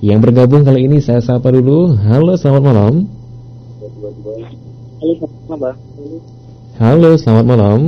Yang 0.00 0.18
bergabung 0.24 0.64
kali 0.64 0.88
ini 0.88 0.96
saya 1.04 1.20
sapa 1.20 1.52
dulu. 1.52 1.92
Halo, 1.92 2.32
selamat 2.32 2.62
malam. 2.64 2.94
Halo, 4.96 5.12
selamat 5.12 5.44
malam. 5.52 5.76
Halo, 6.80 7.10
selamat 7.20 7.44
malam. 7.44 7.80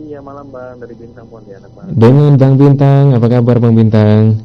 Iya, 0.00 0.24
malam 0.24 0.48
Bang 0.48 0.80
dari 0.80 0.96
Bintang 0.96 1.28
Pontianak, 1.28 1.68
Bang. 1.76 1.92
Dengan 1.92 2.32
Bang 2.40 2.54
Bintang, 2.56 3.12
apa 3.12 3.26
kabar 3.28 3.60
Bang 3.60 3.76
Bintang? 3.76 4.40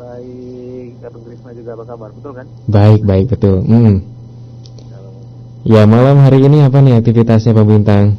Baik, 0.00 0.96
Abang 1.04 1.22
Krisna 1.28 1.52
juga 1.52 1.76
apa 1.76 1.84
kabar? 1.84 2.08
Betul 2.16 2.32
kan? 2.40 2.46
Baik, 2.64 3.00
baik 3.04 3.26
betul. 3.28 3.60
Hmm. 3.68 4.00
Ya, 5.68 5.84
malam 5.84 6.24
hari 6.24 6.40
ini 6.40 6.64
apa 6.64 6.80
nih 6.80 7.04
aktivitasnya 7.04 7.52
Bang 7.52 7.68
Bintang? 7.68 8.16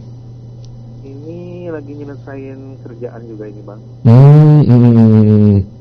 Ini 1.02 1.74
lagi 1.74 1.98
nyelesain 1.98 2.60
kerjaan 2.86 3.21
juga 3.26 3.50
ini, 3.50 3.62
Bang. 3.66 3.82
Hmm, 4.06 4.62
hmm, 4.62 4.78
hmm, 4.78 5.10
hmm. 5.26 5.79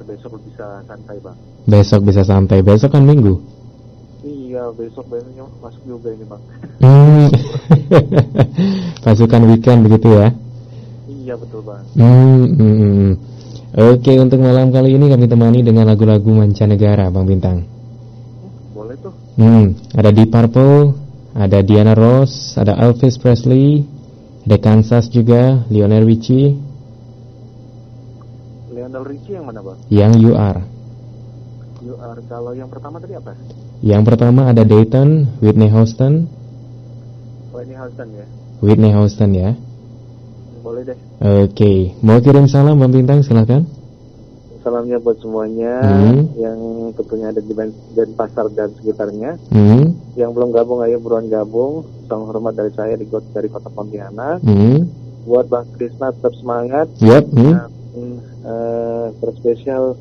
Biar 0.00 0.16
besok 0.16 0.40
bisa 0.48 0.80
santai, 0.88 1.16
Bang. 1.20 1.36
Besok 1.68 2.00
bisa 2.08 2.22
santai. 2.24 2.64
Besok 2.64 2.96
kan 2.96 3.04
Minggu. 3.04 3.36
Iya, 4.24 4.72
besok 4.72 5.12
besoknya 5.12 5.44
masuk 5.60 5.82
juga 5.84 6.08
ini, 6.08 6.24
Bang. 6.24 6.40
Hmm. 6.80 7.28
Pasukan 9.04 9.44
weekend 9.52 9.84
begitu 9.84 10.08
ya? 10.16 10.32
iya, 11.04 11.36
betul, 11.36 11.60
Bang. 11.60 11.84
Hmm, 12.00 12.48
hmm, 12.48 12.76
hmm. 12.80 13.12
Oke, 13.92 14.16
untuk 14.16 14.40
malam 14.40 14.72
kali 14.72 14.96
ini 14.96 15.12
kami 15.12 15.28
temani 15.28 15.60
dengan 15.60 15.84
lagu-lagu 15.84 16.32
mancanegara, 16.32 17.12
Bang 17.12 17.28
Bintang. 17.28 17.68
Boleh 18.72 18.96
tuh. 19.04 19.12
Hmm, 19.36 19.76
ada 19.92 20.16
Deep 20.16 20.32
Purple, 20.32 20.96
ada 21.36 21.60
Diana 21.60 21.92
Ross, 21.92 22.56
ada 22.56 22.72
Elvis 22.72 23.20
Presley, 23.20 23.84
ada 24.48 24.56
Kansas 24.56 25.12
juga, 25.12 25.68
Lionel 25.68 26.08
Richie, 26.08 26.69
Lionel 28.90 29.06
Richie 29.06 29.38
yang 29.38 29.46
mana, 29.46 29.62
Bang? 29.62 29.78
yang 29.86 30.12
You 30.18 30.34
Are. 30.34 30.66
You 31.78 31.94
are 31.96 32.18
kalau 32.26 32.52
yang 32.52 32.66
pertama 32.66 32.98
tadi 32.98 33.14
apa? 33.14 33.38
Yang 33.80 34.02
pertama 34.02 34.50
ada 34.50 34.66
Dayton, 34.66 35.30
Whitney 35.38 35.70
Houston, 35.70 36.26
ini 37.54 37.74
Houston 37.76 38.08
ya. 38.10 38.26
Whitney 38.58 38.90
Houston 38.90 39.30
ya. 39.30 39.54
Boleh 40.60 40.82
deh. 40.82 40.98
Oke, 41.22 41.94
mau 42.02 42.18
kirim 42.18 42.50
salam 42.50 42.76
Bang 42.76 42.90
Bintang 42.90 43.22
silahkan. 43.22 43.62
Salamnya 44.60 44.98
buat 44.98 45.22
semuanya 45.22 45.80
Hmm. 45.80 46.34
yang 46.34 46.58
tentunya 46.92 47.30
ada 47.30 47.38
di 47.38 47.54
Denpasar 47.94 48.50
dan 48.50 48.74
sekitarnya. 48.74 49.38
Hmm, 49.48 49.94
Yang 50.18 50.30
belum 50.34 50.50
gabung 50.50 50.82
ayo 50.82 50.98
buruan 50.98 51.30
gabung. 51.30 51.86
Salam 52.04 52.26
hormat 52.26 52.58
dari 52.58 52.74
saya 52.74 52.98
di 52.98 53.06
dari 53.06 53.46
Kota 53.46 53.70
Pontianak. 53.70 54.42
hmm, 54.42 54.78
Buat 55.24 55.46
Bang 55.46 55.70
Krisna 55.72 56.10
tetap 56.10 56.34
semangat. 56.34 56.90
yep, 56.98 57.22
hmm, 57.30 57.54
Dan 57.54 57.70
eh, 57.92 58.20
terspesial 59.40 59.96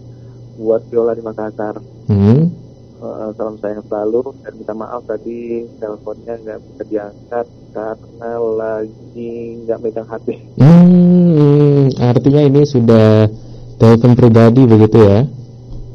buat 0.59 0.83
Viola 0.91 1.15
di 1.15 1.23
Makassar. 1.23 1.79
hmm. 2.11 2.59
Eh, 2.99 3.29
salam 3.39 3.55
sayang 3.63 3.79
selalu 3.87 4.35
dan 4.43 4.59
minta 4.59 4.75
maaf 4.75 5.07
tadi 5.07 5.63
teleponnya 5.79 6.35
nggak 6.35 6.59
bisa 6.59 6.83
diangkat 6.83 7.47
karena 7.71 8.31
lagi 8.35 9.31
nggak 9.63 9.79
megang 9.79 10.09
hati. 10.11 10.35
Hmm, 10.59 11.87
artinya 11.95 12.43
ini 12.43 12.67
sudah 12.67 13.31
telepon 13.79 14.19
pribadi 14.19 14.67
begitu 14.67 14.99
ya? 14.99 15.23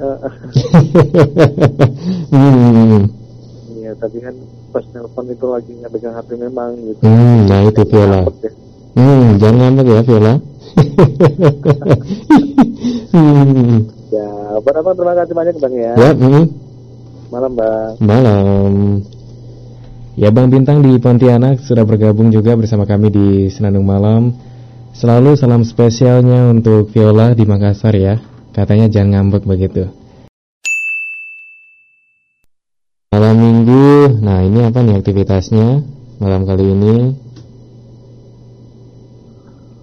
Eh, 0.01 0.19
hmm, 2.33 3.05
Iya, 3.85 3.93
tapi 4.01 4.25
kan 4.25 4.33
pas 4.73 4.85
telepon 4.89 5.29
itu 5.29 5.45
lagi 5.45 5.77
nggak 5.77 5.93
megang 5.93 6.17
hati 6.17 6.35
memang 6.41 6.73
gitu. 6.89 7.05
hmm, 7.05 7.39
nah 7.53 7.61
itu 7.69 7.85
Viola. 7.85 8.21
Ya. 8.41 8.51
Hmm, 8.97 9.37
jangan 9.37 9.57
ngambek 9.61 9.93
ya 9.93 10.01
Viola. 10.09 10.35
hmm, 13.15 13.77
Ya, 14.11 14.29
buat 14.59 14.77
apa 14.77 14.91
terima 14.95 15.15
kasih 15.15 15.35
banyak 15.35 15.55
bang 15.59 15.75
ya. 15.75 15.93
ya, 15.97 16.11
hmm, 16.13 16.45
Malam 17.31 17.53
bang. 17.55 17.91
malam. 17.99 18.73
Ya 20.15 20.31
Bang 20.31 20.47
Bintang 20.47 20.79
di 20.79 20.95
Pontianak 21.03 21.59
sudah 21.59 21.83
bergabung 21.83 22.31
juga 22.31 22.55
bersama 22.55 22.87
kami 22.87 23.11
di 23.11 23.27
Senandung 23.51 23.83
Malam. 23.83 24.31
Selalu 24.95 25.35
salam 25.35 25.67
spesialnya 25.67 26.55
untuk 26.55 26.95
Viola 26.95 27.35
di 27.35 27.43
Makassar 27.43 27.99
ya. 27.99 28.23
Katanya 28.55 28.87
jangan 28.87 29.27
ngambek 29.27 29.43
begitu. 29.43 29.91
Malam 33.11 33.35
minggu, 33.35 34.23
nah 34.23 34.39
ini 34.39 34.63
apa 34.63 34.87
nih 34.87 35.03
aktivitasnya 35.03 35.83
malam 36.23 36.47
kali 36.47 36.63
ini? 36.63 36.95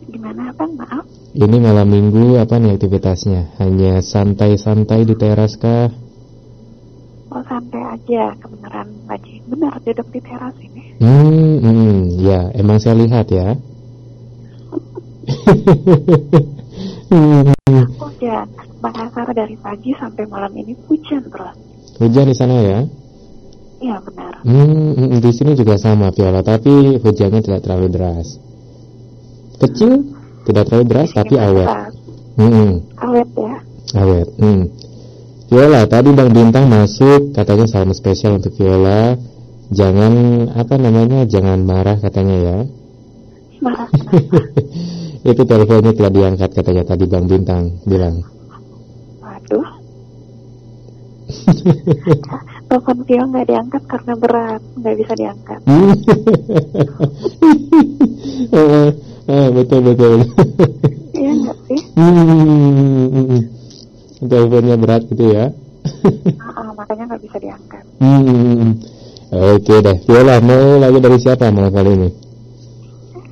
Gimana 0.08 0.48
bang? 0.56 0.72
Maaf. 0.80 1.01
Ini 1.32 1.64
malam 1.64 1.88
minggu 1.88 2.36
apa 2.44 2.60
nih 2.60 2.76
aktivitasnya? 2.76 3.56
Hanya 3.64 4.04
santai-santai 4.04 5.08
di 5.08 5.16
teras 5.16 5.56
kah? 5.56 5.88
Oh 7.32 7.40
santai 7.48 7.80
aja, 7.88 8.36
kebenaran 8.36 8.92
lagi 9.08 9.40
benar 9.48 9.80
duduk 9.80 10.12
di 10.12 10.20
teras 10.20 10.52
ini. 10.60 10.92
Hmm, 11.00 11.56
hmm, 11.64 12.00
ya 12.20 12.52
emang 12.52 12.84
saya 12.84 13.00
lihat 13.00 13.32
ya. 13.32 13.56
Hujan, 17.96 18.48
Makassar 18.84 19.32
dari 19.32 19.56
pagi 19.56 19.96
sampai 19.96 20.28
malam 20.28 20.52
ini 20.60 20.76
hujan 20.92 21.24
terus. 21.32 21.56
hujan 21.96 22.28
di 22.28 22.36
sana 22.36 22.60
ya? 22.60 22.80
Iya 23.80 24.04
benar. 24.04 24.34
Hmm, 24.44 25.00
hmm, 25.00 25.16
di 25.24 25.32
sini 25.32 25.56
juga 25.56 25.80
sama 25.80 26.12
Viola, 26.12 26.44
tapi 26.44 27.00
hujannya 27.00 27.40
tidak 27.40 27.64
terlalu 27.64 27.88
deras. 27.88 28.36
Kecil, 29.64 30.21
tidak 30.48 30.64
terlalu 30.68 30.86
deras, 30.90 31.10
tapi 31.14 31.38
awet. 31.38 31.70
Hmm, 32.40 32.82
Awet 32.98 33.30
ya. 33.36 33.56
awet. 34.00 34.28
Hmm. 34.40 34.72
Viola, 35.52 35.84
tadi 35.84 36.16
Bang 36.16 36.32
Bintang 36.32 36.72
masuk, 36.72 37.36
katanya 37.36 37.68
salam 37.68 37.92
spesial 37.92 38.40
untuk 38.40 38.56
Viola. 38.56 39.20
Jangan 39.72 40.48
apa 40.56 40.76
namanya, 40.80 41.28
jangan 41.28 41.60
marah 41.64 42.00
katanya 42.00 42.36
ya. 42.40 42.58
Marah. 43.60 43.90
Itu 45.28 45.46
teleponnya 45.46 45.94
tidak 45.94 46.14
diangkat 46.16 46.50
katanya 46.56 46.84
tadi 46.88 47.06
Bang 47.06 47.28
Bintang 47.28 47.84
bilang. 47.84 48.24
Waduh. 49.20 49.68
Telepon 52.72 53.04
Vio 53.04 53.24
nggak 53.28 53.48
diangkat 53.52 53.84
karena 53.84 54.14
berat, 54.16 54.64
nggak 54.80 54.96
bisa 54.96 55.14
diangkat. 55.20 55.60
Eh, 59.32 59.48
betul 59.56 59.80
betul. 59.80 60.14
Iya 61.16 61.32
nggak 61.40 61.58
sih? 61.72 61.82
Hmm. 61.96 63.40
Teleponnya 64.28 64.76
berat 64.76 65.08
gitu 65.08 65.24
ya. 65.32 65.56
Ah, 66.36 66.60
ah, 66.60 66.70
makanya 66.76 67.16
nggak 67.16 67.22
bisa 67.24 67.38
diangkat. 67.40 67.84
Hmm. 68.04 68.76
Oke 69.32 69.80
deh, 69.80 69.98
Viola 70.04 70.44
mau 70.44 70.76
lagu 70.84 71.00
dari 71.00 71.16
siapa 71.16 71.48
malam 71.56 71.72
kali 71.72 71.92
ini? 71.96 72.10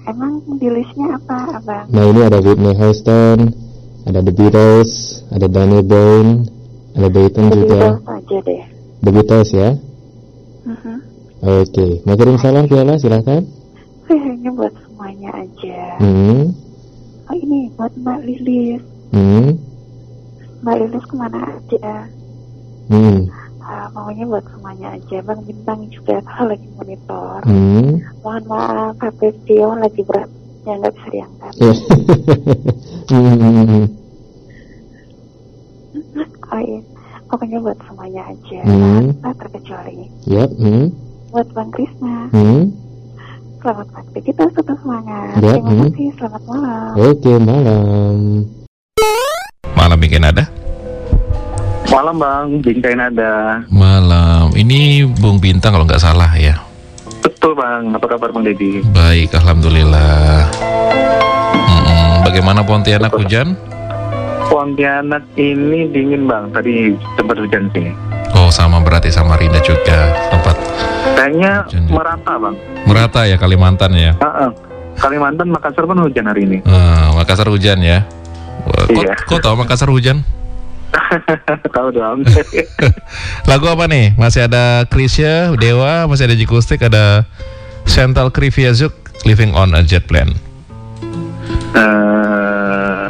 Emang 0.08 0.40
di 0.56 0.72
listnya 0.72 1.20
apa, 1.20 1.60
abang? 1.60 1.86
Nah 1.92 2.04
ini 2.08 2.20
ada 2.24 2.40
Whitney 2.40 2.72
Houston, 2.80 3.52
ada 4.08 4.24
The 4.24 4.32
Beatles, 4.32 4.92
ada 5.36 5.52
Daniel 5.52 5.84
Boone, 5.84 6.48
ada 6.96 7.08
Dayton 7.12 7.46
Jadi 7.52 7.56
juga. 7.60 7.80
Beatles 8.00 8.08
aja 8.08 8.38
deh. 8.48 8.62
The 9.04 9.12
Beatles 9.12 9.50
ya. 9.52 9.70
Mhm. 10.64 10.96
Oke, 11.40 11.88
mau 12.08 12.16
kirim 12.16 12.38
salam 12.40 12.66
Viola 12.72 12.96
silahkan. 12.96 13.44
Ini 14.10 14.50
buat 14.56 14.74
semuanya 15.30 15.46
aja. 15.46 15.82
Hmm. 16.02 16.42
Oh 17.30 17.36
ini 17.38 17.70
buat 17.78 17.94
Mbak 17.94 18.20
Lilis. 18.26 18.82
Hmm. 19.14 19.50
Mbak 20.66 20.76
Lilis 20.82 21.06
ke 21.06 21.16
mana 21.16 21.40
aja? 21.46 21.94
Hmm. 22.90 23.20
Ah, 23.62 23.86
maunya 23.94 24.26
buat 24.26 24.42
semuanya 24.50 24.98
aja. 24.98 25.22
Bang 25.22 25.46
Bintang 25.46 25.86
juga 25.94 26.18
kalau 26.26 26.58
lagi 26.58 26.68
monitor. 26.74 27.40
Hmm. 27.46 28.02
Mohon 28.26 28.44
maaf, 28.50 28.98
HP 28.98 29.30
Vio 29.46 29.78
lagi 29.78 30.02
berat. 30.02 30.30
Ya 30.66 30.74
nggak 30.76 30.94
bisa 30.98 31.08
diangkat. 31.14 31.54
Ya. 31.62 31.74
Hmm. 33.10 33.86
Oh 36.50 36.58
iya. 36.58 36.82
Pokoknya 37.30 37.62
buat 37.62 37.78
semuanya 37.86 38.26
aja. 38.26 38.60
Hmm. 38.66 39.14
Tak 39.22 39.38
terkecuali. 39.38 40.10
Yap. 40.26 40.50
Hmm. 40.58 40.90
Buat 41.30 41.46
Bang 41.54 41.70
Krisna. 41.70 42.26
Hmm. 42.34 42.74
Selamat 43.60 43.92
aktivitas, 43.92 44.50
tetap 44.56 44.78
semangat. 44.80 45.36
Ya, 45.44 45.60
Terima 45.60 45.68
hmm. 45.68 45.84
kasih, 45.92 46.08
selamat 46.16 46.44
malam. 46.48 46.90
Oke 46.96 47.34
malam. 47.44 48.16
Malam 49.76 49.98
bikin 50.00 50.24
ada? 50.24 50.48
Malam 51.92 52.16
bang, 52.24 52.46
bingkai 52.64 52.96
nada. 52.96 53.60
Malam. 53.68 54.56
Ini 54.56 55.12
Bung 55.20 55.44
Bintang 55.44 55.76
kalau 55.76 55.84
nggak 55.84 56.00
salah 56.00 56.32
ya. 56.40 56.56
Betul 57.20 57.60
bang, 57.60 57.92
apa 57.92 58.08
kabar 58.08 58.32
bang 58.32 58.48
Deddy? 58.48 58.80
Baik, 58.96 59.36
alhamdulillah. 59.36 60.48
Mm-mm. 61.52 62.24
Bagaimana 62.24 62.64
Pontianak 62.64 63.12
hujan? 63.12 63.60
Pontianak 64.48 65.28
ini 65.36 65.92
dingin 65.92 66.32
bang, 66.32 66.48
tadi 66.56 66.96
sempat 67.20 67.36
hujan 67.36 67.68
sih. 67.76 67.92
Oh, 68.40 68.48
sama 68.48 68.80
berarti 68.80 69.12
sama 69.12 69.36
Rinda 69.36 69.60
juga 69.60 70.16
tempat 70.32 70.56
Kayaknya 71.00 71.52
ya. 71.68 71.80
merata 71.88 72.34
bang. 72.36 72.56
merata 72.86 73.22
ya 73.26 73.36
Kalimantan 73.36 73.92
ya. 73.94 74.14
Ah. 74.20 74.52
Kalimantan, 75.00 75.48
Makassar 75.48 75.88
pun 75.88 75.96
hujan 76.04 76.28
hari 76.28 76.44
ini. 76.44 76.58
Eh, 76.60 77.08
Makassar 77.16 77.48
hujan 77.48 77.80
ya. 77.80 78.04
Kok, 78.68 78.92
Iya. 78.92 79.16
kok 79.16 79.40
tahu 79.40 79.56
Makassar 79.56 79.88
hujan? 79.88 80.28
Tahu 81.76 81.88
dong. 81.94 82.26
Lagu 83.50 83.66
apa 83.70 83.86
nih? 83.86 84.18
Masih 84.18 84.44
ada 84.44 84.84
Krisya, 84.86 85.56
Dewa, 85.56 86.04
masih 86.04 86.28
ada 86.28 86.36
Jikustik, 86.36 86.82
ada 86.82 87.24
Chantal 87.86 88.28
Kriviazuk, 88.28 88.92
Living 89.24 89.54
on 89.54 89.72
a 89.72 89.82
Jet 89.82 90.04
Plane. 90.04 90.34
Eh, 91.72 93.08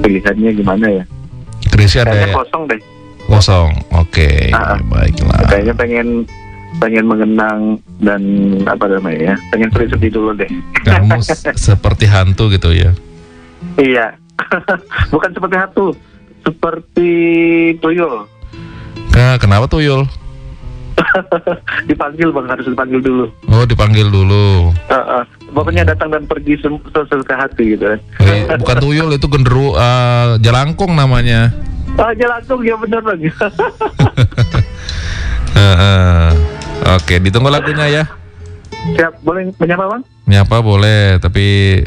pilihannya 0.00 0.50
gimana 0.54 0.86
ya? 0.88 1.04
Krisya 1.68 2.06
ada 2.06 2.14
ya? 2.16 2.32
kosong 2.32 2.64
deh. 2.66 2.80
kosong. 3.26 3.68
Oke, 3.90 3.95
Ah. 4.52 4.78
baiklah. 4.88 5.40
Kayaknya 5.48 5.74
pengen 5.76 6.08
pengen 6.76 7.04
mengenang 7.08 7.60
dan 8.00 8.22
apa 8.68 8.84
namanya 8.88 9.32
ya? 9.32 9.34
Pengen 9.52 9.68
sedih 9.72 10.12
dulu 10.12 10.36
deh. 10.36 10.50
Kamu 10.84 11.20
seperti 11.68 12.04
hantu 12.08 12.52
gitu 12.52 12.72
ya. 12.72 12.92
Iya. 13.76 14.16
Bukan 15.12 15.30
seperti 15.32 15.56
hantu, 15.56 15.86
seperti 16.44 17.10
tuyul. 17.80 18.28
Nah, 19.16 19.40
kenapa 19.40 19.64
tuh 19.64 19.80
Yul? 19.80 20.04
dipanggil 21.88 22.32
bang 22.32 22.46
harus 22.48 22.66
dipanggil 22.68 23.00
dulu. 23.00 23.26
Oh, 23.52 23.64
dipanggil 23.68 24.08
dulu. 24.08 24.72
Uh, 24.88 24.96
uh. 24.96 25.22
Pokoknya 25.52 25.88
datang 25.88 26.12
dan 26.12 26.28
pergi 26.28 26.60
sesuka 26.60 27.34
hati 27.36 27.76
gitu 27.76 27.84
kan. 27.96 28.00
Eh, 28.20 28.56
bukan 28.60 28.76
tuyul 28.80 29.08
itu 29.12 29.26
genderu 29.28 29.72
eh, 29.76 30.36
jelangkung 30.40 30.92
namanya. 30.92 31.52
Oh, 31.96 32.04
aja 32.04 32.26
langsung 32.28 32.60
ya 32.60 32.76
bener 32.76 33.00
bang. 33.00 33.20
Heeh. 35.56 36.28
Oke, 36.92 37.14
ditunggu 37.18 37.48
lagunya 37.48 37.88
ya. 37.88 38.04
Siap, 38.94 39.24
boleh 39.24 39.50
menyapa 39.56 39.88
bang? 39.90 40.02
Nyapa 40.28 40.56
boleh, 40.60 41.16
tapi 41.18 41.80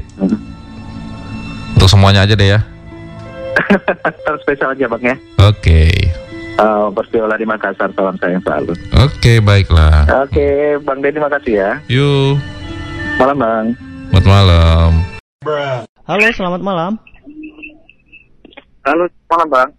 untuk 1.77 1.87
semuanya 1.87 2.25
aja 2.25 2.33
deh 2.35 2.57
ya. 2.57 2.59
Spesial 4.43 4.73
aja 4.73 4.89
bang 4.97 5.03
ya. 5.13 5.15
Oke. 5.45 5.93
Uh, 6.59 6.91
Persiola 6.91 7.39
di 7.39 7.47
Makassar, 7.47 7.87
salam 7.95 8.19
sayang 8.19 8.43
selalu. 8.43 8.75
Oke, 8.99 9.39
baiklah. 9.39 10.03
Oke, 10.27 10.75
Bang 10.83 10.99
Denny 10.99 11.15
makasih 11.23 11.55
ya. 11.55 11.71
Yuk, 11.87 12.35
Malam 13.15 13.39
bang. 13.39 13.65
selamat 14.11 14.25
malam. 14.27 14.91
Halo, 16.03 16.27
selamat 16.35 16.59
malam. 16.59 16.91
Halo, 18.83 19.07
malam 19.31 19.47
bang. 19.47 19.69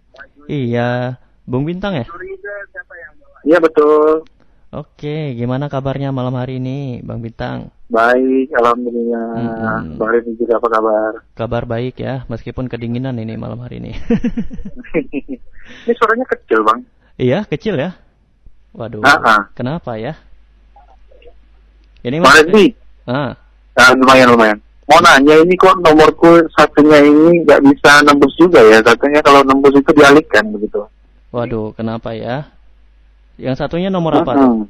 Iya, 0.47 1.17
Bung 1.43 1.65
Bintang 1.65 1.93
ya? 1.95 2.05
Iya 3.41 3.57
betul. 3.57 4.25
Oke, 4.71 5.35
gimana 5.35 5.67
kabarnya 5.67 6.15
malam 6.15 6.31
hari 6.33 6.55
ini, 6.55 7.03
Bang 7.03 7.19
Bintang? 7.19 7.75
Baik, 7.91 8.55
alhamdulillah. 8.55 9.35
Mm-mm. 9.35 9.99
Bang 9.99 10.09
Rini 10.09 10.31
juga 10.39 10.55
apa 10.55 10.67
kabar? 10.71 11.11
Kabar 11.35 11.63
baik 11.67 11.99
ya, 11.99 12.23
meskipun 12.31 12.71
kedinginan 12.71 13.19
ini 13.19 13.35
malam 13.35 13.59
hari 13.59 13.83
ini. 13.83 13.91
Ini 15.81 15.93
suaranya 15.95 16.27
kecil 16.27 16.67
bang. 16.67 16.83
iya, 17.15 17.47
kecil 17.47 17.79
ya? 17.79 17.95
Waduh, 18.71 18.99
Ah, 19.03 19.15
ah. 19.19 19.41
kenapa 19.55 19.95
ya? 19.95 20.19
Ini 22.01 22.17
Bang 22.17 22.27
mas... 22.27 22.43
Rini, 22.43 22.75
Ah, 23.03 23.35
ah, 23.75 23.89
lumayan 23.91 24.31
lumayan. 24.31 24.57
Mau 24.91 24.99
nanya 24.99 25.39
ini 25.39 25.55
kok 25.55 25.79
nomorku 25.79 26.27
satunya 26.51 26.99
ini 26.99 27.47
nggak 27.47 27.63
bisa 27.63 28.03
nembus 28.03 28.35
juga 28.35 28.59
ya? 28.59 28.83
Katanya 28.83 29.23
kalau 29.23 29.39
nembus 29.41 29.71
itu 29.73 29.87
dialihkan 29.89 30.51
begitu. 30.51 30.83
waduh, 31.31 31.71
kenapa 31.71 32.11
ya? 32.11 32.51
Yang 33.39 33.55
satunya 33.57 33.87
nomor 33.87 34.19
apa? 34.19 34.35
Hmm. 34.35 34.67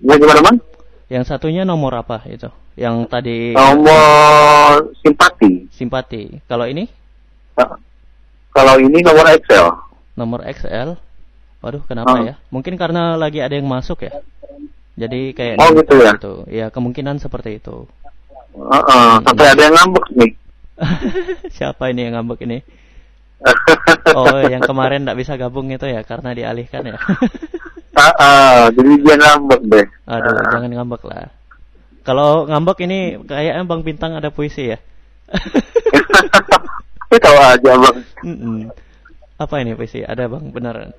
Ya 0.00 0.14
gimana 0.14 0.40
bang? 0.40 0.56
Yang 1.10 1.24
satunya 1.26 1.62
nomor 1.62 1.92
apa 1.92 2.22
itu? 2.26 2.46
Yang 2.74 2.94
tadi 3.06 3.52
Nomor 3.52 4.94
simpati. 4.98 5.66
simpati. 5.68 6.22
Kalau 6.46 6.64
ini 6.64 6.86
Ah, 7.52 7.68
Kalau 8.50 8.78
ini 8.78 9.02
nomor 9.02 9.26
Excel. 9.28 9.66
nomor 10.14 10.40
XL. 10.46 10.96
Waduh, 11.58 11.82
kenapa 11.84 12.16
Ah. 12.16 12.22
ya? 12.22 12.34
Mungkin 12.48 12.74
karena 12.74 13.14
lagi 13.14 13.38
ada 13.38 13.52
yang 13.52 13.66
masuk 13.66 14.02
ya. 14.02 14.12
Jadi 14.92 15.32
kayak 15.32 15.56
Oh, 15.56 15.72
gitu 15.72 15.94
ya? 16.00 16.12
Gitu. 16.16 16.34
Ya, 16.52 16.66
kemungkinan 16.68 17.16
seperti 17.16 17.56
itu. 17.58 17.88
Heeh, 18.52 19.10
sampai 19.24 19.46
ada 19.48 19.62
yang 19.64 19.74
ngambek 19.80 20.06
nih. 20.12 20.30
Siapa 21.56 21.88
ini 21.88 22.08
yang 22.08 22.20
ngambek 22.20 22.40
ini? 22.44 22.58
Oh, 24.12 24.38
yang 24.44 24.60
kemarin 24.62 25.02
tidak 25.02 25.18
bisa 25.18 25.34
gabung 25.40 25.72
itu 25.72 25.88
ya 25.88 26.04
karena 26.04 26.36
dialihkan 26.36 26.84
ya. 26.94 26.98
Ah, 27.92 28.08
ah, 28.16 28.60
jadi 28.72 29.04
dia 29.04 29.16
ngambek 29.20 29.60
deh. 29.68 29.86
Aduh, 30.08 30.32
Ah. 30.32 30.48
jangan 30.48 30.72
ngambek 30.72 31.04
lah. 31.04 31.28
Kalau 32.08 32.48
ngambek 32.48 32.88
ini 32.88 33.20
kayaknya 33.20 33.68
Bang 33.68 33.84
Bintang 33.84 34.16
ada 34.16 34.32
puisi 34.32 34.72
ya. 34.72 34.80
Tahu 37.12 37.36
aja 37.36 37.72
bang. 37.76 37.96
Mm-mm. 38.24 38.72
Apa 39.36 39.60
ini 39.60 39.76
puisi? 39.76 40.00
Ada 40.00 40.24
Bang, 40.24 40.48
beneran. 40.56 40.96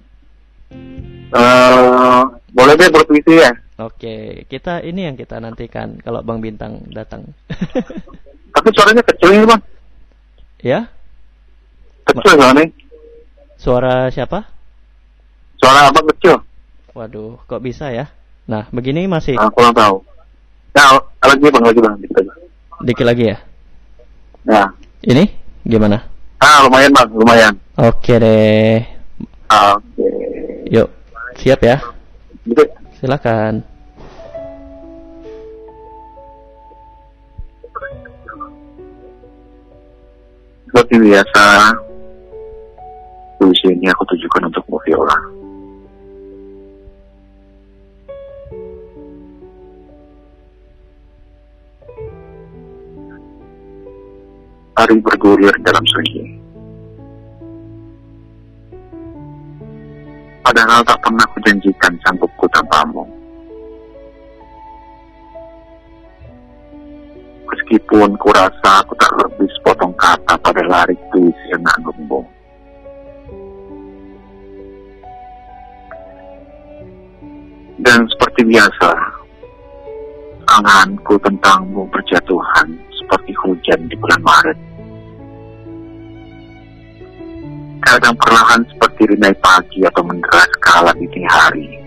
Eh, 1.33 2.21
boleh 2.53 2.73
deh 2.77 2.89
berpuisi 2.93 3.41
ya. 3.41 3.49
Oke, 3.73 4.45
kita 4.45 4.85
ini 4.85 5.09
yang 5.09 5.17
kita 5.17 5.41
nantikan 5.41 5.97
kalau 5.97 6.21
Bang 6.21 6.39
Bintang 6.39 6.85
datang. 6.93 7.25
Tapi 8.53 8.69
suaranya 8.69 9.01
kecil 9.01 9.33
ini 9.33 9.45
bang. 9.49 9.61
ya? 10.61 10.79
Kecil 12.05 12.37
soalnya. 12.37 12.65
Suara 13.57 13.95
siapa? 14.13 14.45
Suara 15.57 15.89
abang 15.89 16.05
kecil. 16.13 16.37
Waduh, 16.93 17.41
kok 17.49 17.65
bisa 17.65 17.89
ya? 17.89 18.13
Nah, 18.45 18.69
begini 18.69 19.09
masih 19.09 19.33
Nah, 19.33 19.49
kurang 19.49 19.73
tahu. 19.73 20.05
Nah, 20.77 21.01
lagi 21.25 21.47
bang, 21.49 21.63
lagi 21.65 21.79
bang. 21.81 21.95
Dikit 21.97 22.17
aja. 22.21 22.33
dikit 22.83 23.05
lagi 23.07 23.23
ya. 23.33 23.37
Nah, 24.43 24.67
Ini 25.01 25.23
gimana? 25.63 26.05
ah 26.37 26.67
lumayan 26.67 26.91
bang, 26.93 27.09
lumayan. 27.09 27.53
Oke 27.73 28.21
deh. 28.21 28.85
Ah, 29.49 29.81
Oke. 29.81 30.05
Yuk, 30.69 30.87
siap 31.35 31.57
ya. 31.65 31.81
Gitu. 32.45 32.61
Silakan. 33.03 33.59
Seperti 40.71 40.95
biasa, 41.03 41.43
puisi 43.43 43.75
ini 43.75 43.91
aku 43.91 44.07
tujukan 44.07 44.47
untuk 44.47 44.63
Bu 44.71 44.79
Viola. 44.87 45.19
Hari 54.79 54.95
bergulir 55.03 55.51
dalam 55.67 55.83
sunyi. 55.91 56.39
Padahal 60.47 60.79
tak 60.87 61.03
pernah 61.03 61.27
kujanjikan 61.35 61.99
sanggupku 62.07 62.32
tanpamu. 62.53 63.03
Meskipun 67.49 68.17
kurasa 68.17 68.85
aku 68.85 68.93
tak 68.97 69.13
lebih 69.17 69.49
sepotong 69.59 69.93
kata 69.97 70.37
pada 70.41 70.61
lari 70.65 70.97
puisi 71.09 71.45
yang 71.49 71.61
tak 71.65 71.81
gembung. 71.85 72.25
Dan 77.83 78.07
seperti 78.07 78.47
biasa, 78.47 78.89
anganku 80.55 81.19
tentangmu 81.19 81.83
berjatuhan 81.91 82.79
seperti 82.95 83.35
hujan 83.43 83.91
di 83.91 83.95
bulan 83.99 84.21
Maret. 84.23 84.59
Kadang 87.83 88.15
perlahan 88.15 88.63
seperti 88.71 89.11
rinai 89.11 89.35
pagi 89.43 89.83
atau 89.83 90.01
menderas 90.07 90.47
kala 90.63 90.95
di 90.95 91.05
dini 91.11 91.27
hari. 91.27 91.82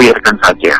Kubiarkan 0.00 0.36
saja. 0.40 0.76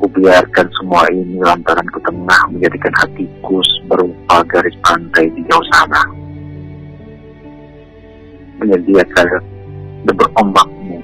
Kubiarkan 0.00 0.66
semua 0.80 1.04
ini 1.12 1.36
lantaran 1.36 1.84
ku 1.92 2.00
tengah 2.00 2.48
menjadikan 2.48 2.88
hatiku 2.96 3.60
berupa 3.92 4.40
garis 4.48 4.72
pantai 4.80 5.28
di 5.36 5.44
jauh 5.52 5.60
sana. 5.68 6.00
Menyediakan 8.56 9.44
debur 10.08 10.24
ombakmu. 10.32 10.96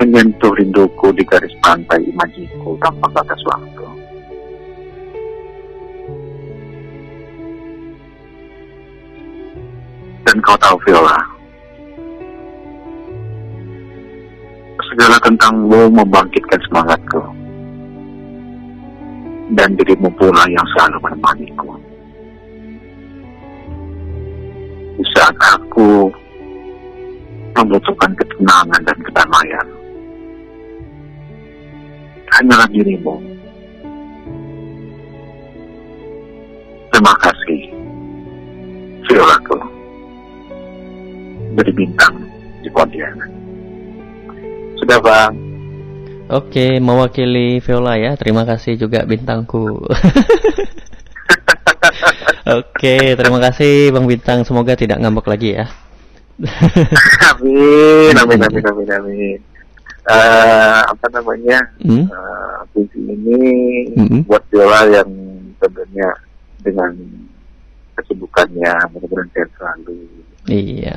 Menyentuh 0.00 0.56
rinduku 0.56 1.12
di 1.12 1.24
garis 1.28 1.52
pantai 1.60 2.00
imajiku 2.00 2.80
tanpa 2.80 3.12
batas 3.12 3.44
waktu. 3.44 3.88
Dan 10.24 10.40
kau 10.40 10.56
tahu 10.56 10.80
Viola, 10.88 11.35
segala 14.96 15.20
tentangmu 15.20 15.92
membangkitkan 15.92 16.56
semangatku. 16.72 17.20
Dan 19.52 19.76
dirimu 19.76 20.08
pula 20.16 20.48
yang 20.48 20.64
selalu 20.72 20.96
menemaniku. 21.04 21.68
Di 24.96 25.04
saat 25.12 25.36
aku 25.52 26.08
membutuhkan 27.52 28.16
ketenangan 28.16 28.80
dan 28.88 28.98
kedamaian. 29.04 29.68
hanyalah 32.36 32.68
dirimu. 32.68 33.16
Terima 36.92 37.14
kasih, 37.20 37.60
Violaku, 39.08 39.56
dari 41.56 41.72
bintang 41.72 42.14
di 42.60 42.68
Pontianak. 42.72 43.35
Sudah 44.86 45.02
bang, 45.02 45.34
Oke, 46.30 46.78
mewakili 46.78 47.58
Viola 47.58 47.98
ya. 47.98 48.14
Terima 48.14 48.46
kasih 48.46 48.78
juga 48.78 49.02
bintangku. 49.02 49.82
Oke, 52.62 53.18
terima 53.18 53.42
kasih 53.42 53.90
Bang 53.90 54.06
Bintang. 54.06 54.46
Semoga 54.46 54.78
tidak 54.78 55.02
ngambek 55.02 55.26
lagi 55.26 55.58
ya. 55.58 55.66
amin, 57.34 58.14
amin, 58.22 58.38
amin, 58.46 58.62
amin, 58.62 58.88
amin. 58.94 59.38
Eh, 60.06 60.80
apa 60.86 61.06
namanya? 61.10 61.66
Hmm? 61.82 62.06
Eh, 62.06 62.58
puisi 62.70 63.02
ini 63.02 63.38
Mm-mm. 63.98 64.22
buat 64.30 64.46
Viola 64.54 64.86
yang 64.86 65.10
tentunya 65.58 66.14
dengan 66.62 66.94
kesibukannya 67.98 68.70
mudah-mudahan 68.94 69.26
sehat 69.34 69.50
selalu 69.58 70.06
Iya. 70.46 70.94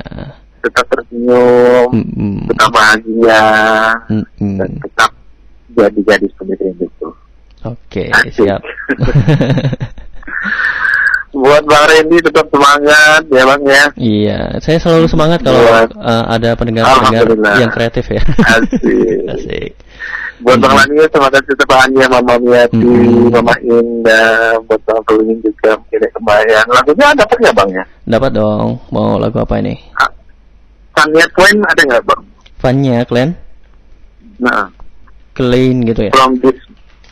Tetap 0.60 0.84
tersenyum 0.86 1.88
Mm-mm. 1.90 2.34
tetap 2.46 2.68
bahagia 2.70 3.42
Mm-mm. 4.08 4.54
dan 4.56 4.70
tetap 4.78 5.10
jadi 5.70 6.00
gadis 6.04 6.32
pemikiran 6.34 6.76
itu 6.76 7.08
Oke, 7.60 8.08
Asik. 8.10 8.40
siap. 8.40 8.60
buat 11.30 11.62
Bang 11.62 11.86
Randy 11.86 12.18
tetap 12.18 12.42
semangat 12.48 13.22
ya 13.28 13.42
Bang 13.44 13.62
ya 13.62 13.84
iya, 13.94 14.40
saya 14.58 14.76
selalu 14.76 15.06
semangat 15.06 15.38
kalau 15.40 15.62
Buat- 15.62 15.94
uh, 15.94 16.24
ada 16.26 16.50
pendengar-pendengar 16.54 17.22
yang 17.56 17.70
kreatif 17.70 18.08
ya. 18.08 18.22
Asik. 18.50 19.18
Asik. 19.32 19.70
buat 20.40 20.58
Bang 20.58 20.72
Mm. 20.72 20.78
Lani 20.80 21.04
terima 21.06 21.28
kasih 21.30 21.54
sebahannya 21.54 22.06
Mama 22.08 22.34
Miati 22.40 22.80
Mm. 22.80 23.30
Mama 23.30 23.54
Indah 23.62 24.32
buat 24.64 24.80
Bang 24.82 25.00
Pelingin 25.04 25.38
juga 25.38 25.76
mungkin 25.76 25.98
yang 26.00 26.14
kebayang 26.16 26.66
lagunya 26.66 27.06
dapat 27.14 27.36
nggak 27.38 27.54
Bang 27.54 27.70
ya 27.70 27.84
Dapat 28.02 28.30
dong. 28.32 28.68
Mau 28.90 29.14
lagu 29.14 29.38
apa 29.38 29.54
ini? 29.60 29.78
Tanya 31.00 31.24
Twain 31.32 31.56
ada 31.64 31.82
nggak 31.82 32.02
Bang 32.04 32.22
Fanya, 32.56 32.96
Glenn? 33.04 33.32
nah 34.36 34.68
Clean 35.32 35.80
gitu 35.82 36.08
ya. 36.08 36.12
from 36.12 36.36
this 36.38 36.58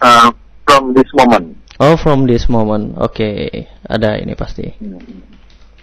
uh, 0.01 0.29
from 0.65 0.93
this 0.93 1.09
moment 1.15 1.57
Oh, 1.79 1.95
from 1.95 2.27
this 2.27 2.51
moment. 2.51 2.99
Oke, 2.99 3.47
ada 3.87 4.19
ini 4.19 4.35
pasti. 4.35 4.67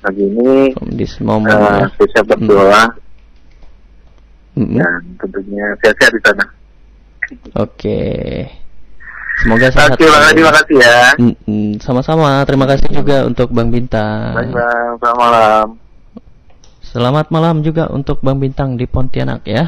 lagi 0.04 0.22
ini 0.22 0.76
From 0.76 0.92
this 0.92 1.16
moment 1.18 1.56
uh, 1.56 1.88
ya. 1.88 1.88
bisa 1.96 2.20
berdoa 2.22 2.84
Mm-mm. 4.60 4.76
dan 4.76 5.00
tentunya 5.16 5.64
sehat-sehat 5.80 6.12
di 6.12 6.22
sana. 6.22 6.46
Oke. 7.56 8.00
Semoga 9.40 9.72
sehat. 9.72 9.96
Oke, 9.96 10.04
Bang 10.04 10.24
Adi, 10.26 10.36
selalu. 10.36 10.48
makasih 10.52 10.78
ya. 10.84 11.00
Sama-sama. 11.80 12.44
Terima 12.44 12.68
kasih 12.68 12.92
juga 12.92 13.24
untuk 13.24 13.56
Bang 13.56 13.72
Bintang. 13.72 14.36
Baik, 14.36 14.52
Bang. 14.52 14.92
Selamat 15.00 15.16
malam. 15.18 15.68
Selamat 16.96 17.28
malam 17.28 17.60
juga 17.60 17.92
untuk 17.92 18.24
Bang 18.24 18.40
Bintang 18.40 18.80
di 18.80 18.88
Pontianak 18.88 19.44
ya. 19.44 19.68